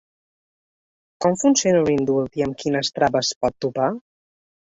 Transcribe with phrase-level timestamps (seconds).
[1.25, 3.93] Com funciona un indult i amb quines traves pot topar?